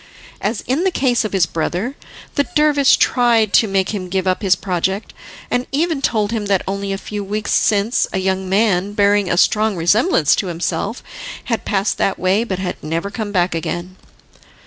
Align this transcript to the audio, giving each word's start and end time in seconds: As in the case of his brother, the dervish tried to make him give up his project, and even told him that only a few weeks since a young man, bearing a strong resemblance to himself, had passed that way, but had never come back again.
As 0.41 0.61
in 0.61 0.83
the 0.83 0.89
case 0.89 1.23
of 1.23 1.31
his 1.31 1.45
brother, 1.45 1.95
the 2.33 2.47
dervish 2.55 2.97
tried 2.97 3.53
to 3.53 3.67
make 3.67 3.89
him 3.89 4.09
give 4.09 4.25
up 4.25 4.41
his 4.41 4.55
project, 4.55 5.13
and 5.51 5.67
even 5.71 6.01
told 6.01 6.31
him 6.31 6.47
that 6.47 6.63
only 6.67 6.91
a 6.91 6.97
few 6.97 7.23
weeks 7.23 7.51
since 7.51 8.07
a 8.11 8.17
young 8.17 8.49
man, 8.49 8.93
bearing 8.93 9.29
a 9.29 9.37
strong 9.37 9.75
resemblance 9.75 10.35
to 10.37 10.47
himself, 10.47 11.03
had 11.43 11.65
passed 11.65 11.99
that 11.99 12.17
way, 12.17 12.43
but 12.43 12.57
had 12.57 12.83
never 12.83 13.11
come 13.11 13.31
back 13.31 13.53
again. 13.53 13.95